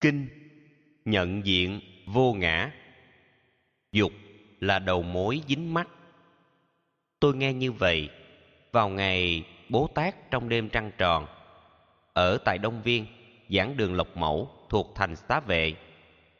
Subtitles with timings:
[0.00, 0.28] kinh,
[1.04, 2.72] nhận diện vô ngã.
[3.92, 4.12] Dục
[4.60, 5.88] là đầu mối dính mắt.
[7.20, 8.08] Tôi nghe như vậy
[8.72, 11.26] vào ngày bố tát trong đêm trăng tròn,
[12.12, 13.06] ở tại đông viên,
[13.48, 15.74] giảng đường lộc mẫu thuộc thành xá vệ,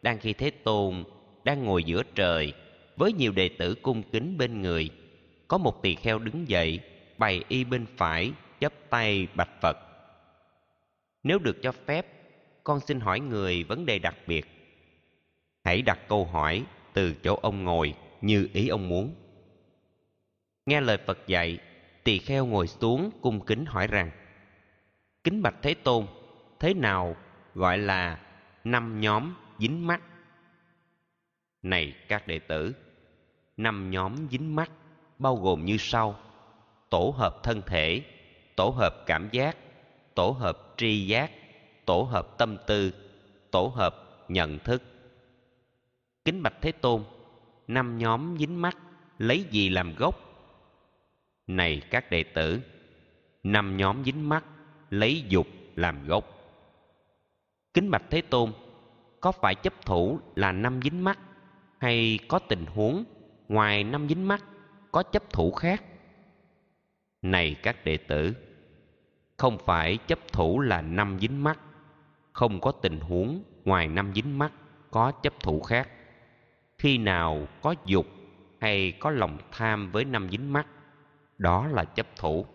[0.03, 1.05] đang khi thế tôn
[1.45, 2.53] đang ngồi giữa trời
[2.97, 4.91] với nhiều đệ tử cung kính bên người,
[5.49, 6.81] có một tỳ kheo đứng dậy,
[7.19, 9.79] bày y bên phải, chắp tay bạch phật.
[11.23, 12.07] Nếu được cho phép
[12.71, 14.47] con xin hỏi người vấn đề đặc biệt.
[15.65, 19.15] Hãy đặt câu hỏi từ chỗ ông ngồi như ý ông muốn.
[20.67, 21.59] Nghe lời phật dạy,
[22.05, 24.11] tỳ kheo ngồi xuống cung kính hỏi rằng,
[25.25, 26.07] kính bạch thế tôn,
[26.61, 27.17] thế nào
[27.55, 28.21] gọi là
[28.65, 30.03] năm nhóm dính mắt?
[31.63, 32.75] Này các đệ tử,
[33.57, 34.71] năm nhóm dính mắt
[35.19, 36.17] bao gồm như sau
[36.91, 38.03] tổ hợp thân thể,
[38.57, 39.57] tổ hợp cảm giác,
[40.15, 41.31] tổ hợp tri giác
[41.91, 42.93] tổ hợp tâm tư,
[43.51, 44.83] tổ hợp nhận thức.
[46.25, 47.05] Kính bạch thế tôn,
[47.69, 48.77] năm nhóm dính mắt,
[49.19, 50.15] lấy gì làm gốc?
[51.47, 52.61] Này các đệ tử,
[53.43, 54.45] năm nhóm dính mắt,
[54.91, 56.25] lấy dục làm gốc.
[57.75, 58.53] Kính bạch thế tôn,
[59.21, 61.19] có phải chấp thủ là năm dính mắt,
[61.79, 63.05] hay có tình huống
[63.49, 64.45] ngoài năm dính mắt
[64.93, 65.85] có chấp thủ khác?
[67.23, 68.35] Này các đệ tử,
[69.37, 71.59] không phải chấp thủ là năm dính mắt
[72.33, 74.53] không có tình huống ngoài năm dính mắt
[74.91, 75.89] có chấp thủ khác.
[76.79, 78.07] Khi nào có dục
[78.61, 80.67] hay có lòng tham với năm dính mắt,
[81.39, 82.47] đó là chấp thủ.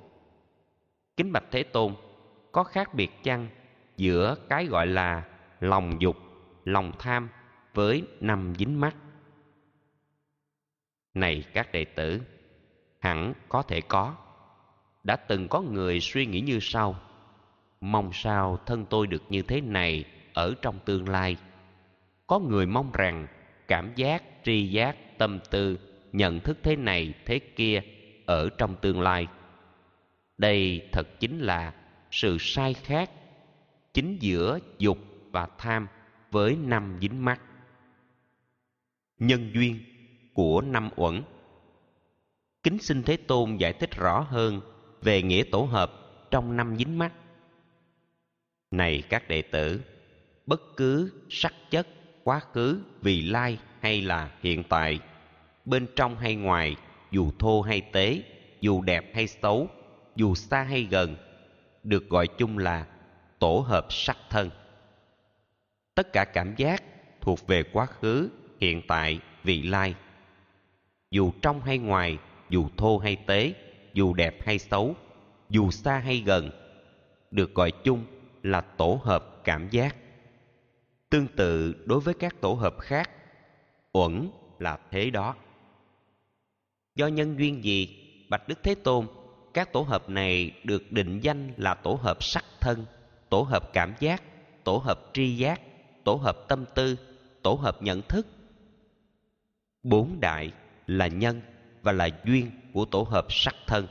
[1.17, 1.95] Kính bạch thế tôn,
[2.51, 3.47] có khác biệt chăng
[3.97, 5.25] giữa cái gọi là
[5.59, 6.15] lòng dục,
[6.63, 7.29] lòng tham
[7.73, 8.95] với năm dính mắt?
[11.13, 12.21] Này các đệ tử,
[12.99, 14.15] hẳn có thể có.
[15.03, 16.95] Đã từng có người suy nghĩ như sau
[17.91, 21.37] mong sao thân tôi được như thế này ở trong tương lai.
[22.27, 23.27] Có người mong rằng
[23.67, 25.79] cảm giác, tri giác, tâm tư,
[26.11, 27.81] nhận thức thế này, thế kia
[28.25, 29.27] ở trong tương lai.
[30.37, 31.73] Đây thật chính là
[32.11, 33.09] sự sai khác
[33.93, 34.97] chính giữa dục
[35.31, 35.87] và tham
[36.31, 37.41] với năm dính mắt.
[39.19, 39.79] Nhân duyên
[40.33, 41.21] của năm uẩn.
[42.63, 44.61] Kính xin thế tôn giải thích rõ hơn
[45.01, 45.91] về nghĩa tổ hợp
[46.31, 47.13] trong năm dính mắt
[48.71, 49.81] này các đệ tử,
[50.45, 51.87] bất cứ sắc chất,
[52.23, 54.99] quá khứ vị lai hay là hiện tại,
[55.65, 56.75] bên trong hay ngoài,
[57.11, 58.21] dù thô hay tế,
[58.61, 59.67] dù đẹp hay xấu,
[60.15, 61.15] dù xa hay gần,
[61.83, 62.85] được gọi chung là
[63.39, 64.49] tổ hợp sắc thân.
[65.95, 66.83] Tất cả cảm giác
[67.21, 68.29] thuộc về quá khứ,
[68.61, 69.95] hiện tại vị lai.
[71.11, 72.17] Dù trong hay ngoài,
[72.49, 73.53] dù thô hay tế,
[73.93, 74.95] dù đẹp hay xấu,
[75.49, 76.49] dù xa hay gần,
[77.31, 78.05] được gọi chung
[78.45, 79.95] là tổ hợp cảm giác.
[81.09, 83.09] Tương tự đối với các tổ hợp khác,
[83.93, 84.29] uẩn
[84.59, 85.35] là thế đó.
[86.95, 87.87] Do nhân duyên gì,
[88.29, 89.07] bạch đức thế tôn,
[89.53, 92.85] các tổ hợp này được định danh là tổ hợp sắc thân,
[93.29, 94.23] tổ hợp cảm giác,
[94.63, 95.61] tổ hợp tri giác,
[96.03, 96.95] tổ hợp tâm tư,
[97.41, 98.27] tổ hợp nhận thức.
[99.83, 100.51] Bốn đại
[100.87, 101.41] là nhân
[101.81, 103.87] và là duyên của tổ hợp sắc thân.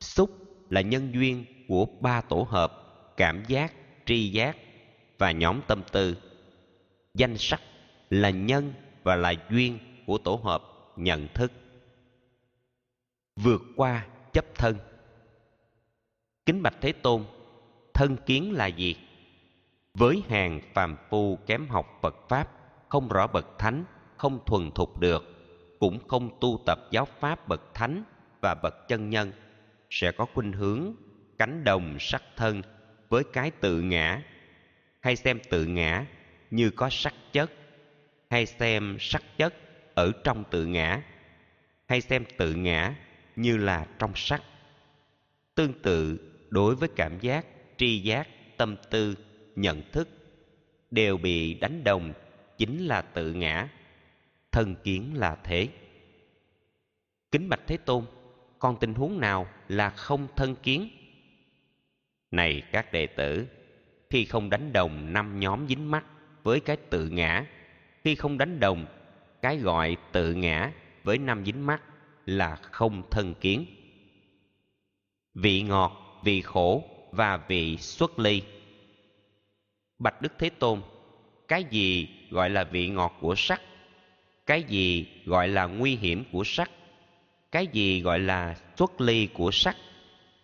[0.00, 0.30] Xúc
[0.70, 2.79] là nhân duyên của ba tổ hợp
[3.20, 3.72] cảm giác,
[4.06, 4.56] tri giác
[5.18, 6.16] và nhóm tâm tư.
[7.14, 7.60] Danh sắc
[8.10, 8.72] là nhân
[9.02, 10.62] và là duyên của tổ hợp
[10.96, 11.52] nhận thức.
[13.36, 14.76] Vượt qua chấp thân.
[16.46, 17.24] Kính bạch thế tôn,
[17.94, 18.96] thân kiến là gì?
[19.94, 22.48] Với hàng phàm phu kém học phật pháp,
[22.88, 23.84] không rõ bậc thánh,
[24.16, 25.24] không thuần thục được,
[25.78, 28.04] cũng không tu tập giáo pháp bậc thánh
[28.42, 29.32] và bậc chân nhân,
[29.90, 30.92] sẽ có khuynh hướng
[31.38, 32.62] cánh đồng sắc thân
[33.10, 34.22] với cái tự ngã.
[35.00, 36.06] Hay xem tự ngã
[36.50, 37.52] như có sắc chất,
[38.30, 39.54] hay xem sắc chất
[39.94, 41.02] ở trong tự ngã,
[41.86, 42.94] hay xem tự ngã
[43.36, 44.42] như là trong sắc.
[45.54, 46.18] Tương tự
[46.50, 49.14] đối với cảm giác, tri giác, tâm tư,
[49.56, 50.08] nhận thức
[50.90, 52.12] đều bị đánh đồng
[52.58, 53.68] chính là tự ngã.
[54.52, 55.68] Thân kiến là thế.
[57.32, 58.04] Kính bạch thế tôn
[58.58, 60.90] còn tình huống nào là không thân kiến?
[62.30, 63.46] Này các đệ tử,
[64.10, 66.04] khi không đánh đồng năm nhóm dính mắt
[66.42, 67.46] với cái tự ngã,
[68.04, 68.86] khi không đánh đồng
[69.42, 70.72] cái gọi tự ngã
[71.04, 71.82] với năm dính mắt
[72.26, 73.66] là không thân kiến.
[75.34, 78.42] Vị ngọt, vị khổ và vị xuất ly.
[79.98, 80.82] Bạch đức thế tôn,
[81.48, 83.60] cái gì gọi là vị ngọt của sắc?
[84.46, 86.70] Cái gì gọi là nguy hiểm của sắc?
[87.52, 89.76] Cái gì gọi là xuất ly của sắc?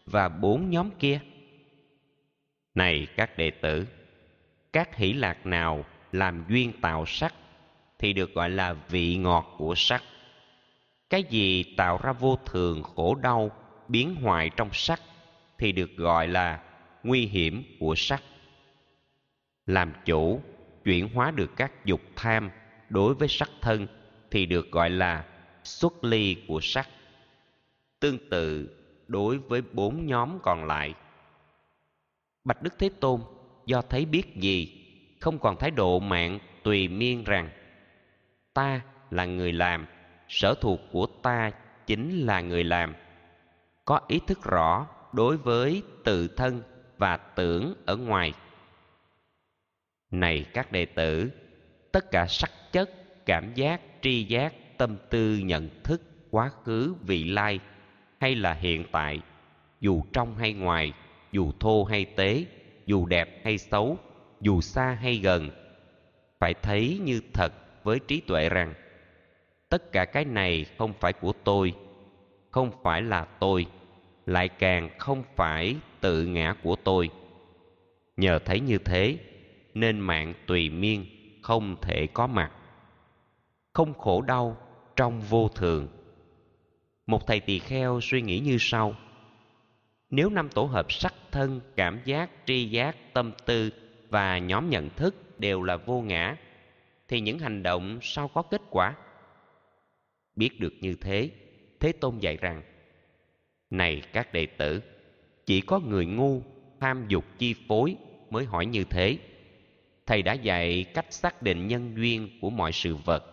[0.07, 1.21] Và bốn nhóm kia?
[2.77, 3.87] Này các đệ tử,
[4.73, 7.35] các hỷ lạc nào làm duyên tạo sắc
[7.99, 10.03] thì được gọi là vị ngọt của sắc.
[11.11, 13.51] Cái gì tạo ra vô thường khổ đau
[13.89, 15.01] biến hoại trong sắc
[15.59, 16.61] thì được gọi là
[17.03, 18.23] nguy hiểm của sắc.
[19.67, 20.41] Làm chủ,
[20.85, 22.51] chuyển hóa được các dục tham
[22.89, 23.87] đối với sắc thân
[24.31, 25.25] thì được gọi là
[25.65, 26.89] xuất ly của sắc.
[28.01, 28.77] Tương tự,
[29.09, 30.95] đối với bốn nhóm còn lại
[32.47, 33.21] bạch đức thế tôn,
[33.67, 34.85] do thấy biết gì,
[35.21, 37.51] không còn thái độ mạng tùy miên rằng,
[38.55, 39.87] ta là người làm,
[40.29, 41.51] sở thuộc của ta
[41.87, 42.95] chính là người làm.
[43.85, 46.63] Có ý thức rõ đối với tự thân
[46.99, 48.33] và tưởng ở ngoài.
[50.11, 51.31] Này các đệ tử,
[51.93, 52.91] tất cả sắc chất,
[53.27, 57.61] cảm giác, tri giác, tâm tư, nhận thức, quá khứ, vị lai,
[58.21, 59.21] hay là hiện tại,
[59.81, 60.93] dù trong hay ngoài
[61.33, 62.45] dù thô hay tế,
[62.87, 63.99] dù đẹp hay xấu,
[64.41, 65.51] dù xa hay gần,
[66.39, 67.53] phải thấy như thật
[67.85, 68.75] với trí tuệ rằng,
[69.69, 71.75] tất cả cái này không phải của tôi,
[72.51, 73.67] không phải là tôi,
[74.27, 77.11] lại càng không phải tự ngã của tôi.
[78.17, 79.19] Nhờ thấy như thế,
[79.75, 81.07] nên mạng tùy miên
[81.43, 82.53] không thể có mặt.
[83.73, 84.57] Không khổ đau
[84.97, 85.89] trong vô thường.
[87.07, 88.95] Một thầy tỳ kheo suy nghĩ như sau
[90.17, 93.71] nếu năm tổ hợp sắc thân, cảm giác, tri giác, tâm tư
[94.09, 96.37] và nhóm nhận thức đều là vô ngã,
[97.09, 98.95] thì những hành động sao có kết quả.
[100.37, 101.31] Biết được như thế
[101.81, 102.63] thế tôn dạy rằng,
[103.71, 104.83] này các đệ tử,
[105.47, 106.43] chỉ có người ngu
[106.81, 107.97] tham dục chi phối
[108.31, 109.19] mới hỏi như thế.
[110.07, 113.25] Thầy đã dạy cách xác định nhân duyên của mọi sự vật.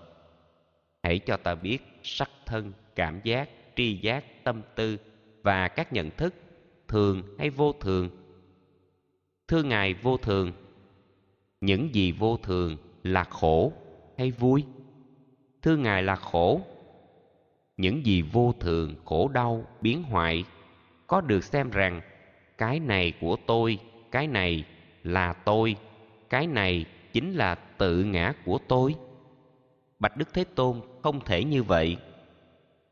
[1.04, 4.98] Hãy cho ta biết sắc thân, cảm giác, tri giác, tâm tư
[5.44, 6.34] và các nhận thức
[6.94, 8.10] thường hay vô thường?
[9.48, 10.51] Thưa ngài, vô thường.
[11.62, 13.74] Những gì vô thường là khổ
[14.18, 14.66] hay vui?
[15.62, 16.62] Thưa ngài là khổ.
[17.78, 20.45] Những gì vô thường, khổ đau, biến hoại,
[21.07, 22.01] có được xem rằng,
[22.57, 23.80] cái này của tôi,
[24.12, 24.66] cái này
[25.04, 25.75] là tôi,
[26.30, 28.96] cái này chính là tự ngã của tôi?
[30.00, 31.98] Bạch đức thế tôn không thể như vậy.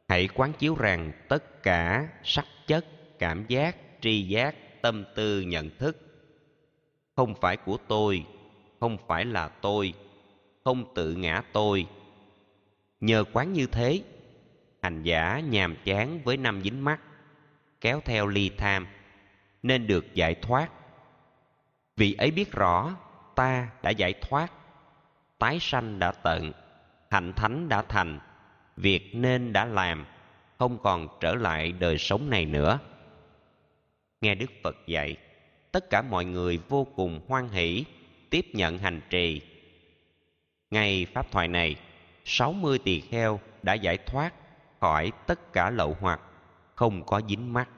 [0.07, 2.85] Hãy quán chiếu rằng tất cả sắc chất,
[3.19, 5.97] cảm giác tri giác, tâm tư, nhận thức.
[7.15, 8.25] Không phải của tôi,
[8.79, 9.93] không phải là tôi,
[10.63, 11.87] không tự ngã tôi.
[12.99, 14.01] Nhờ quán như thế,
[14.81, 16.99] hành giả nhàm chán với năm dính mắt,
[17.81, 18.87] kéo theo ly tham,
[19.63, 20.69] nên được giải thoát.
[21.97, 22.95] Vì ấy biết rõ,
[23.35, 24.51] ta đã giải thoát,
[25.39, 26.51] tái sanh đã tận,
[27.09, 28.19] hạnh thánh đã thành,
[28.77, 30.05] việc nên đã làm,
[30.57, 32.79] không còn trở lại đời sống này nữa
[34.21, 35.17] nghe đức phật dạy,
[35.71, 37.85] tất cả mọi người vô cùng hoan hỷ,
[38.29, 39.41] tiếp nhận hành trì.
[40.71, 41.75] Ngày pháp thoại này,
[42.25, 44.33] sáu mươi tỳ kheo đã giải thoát
[44.79, 46.21] khỏi tất cả lậu hoặc,
[46.75, 47.69] không có dính mắt.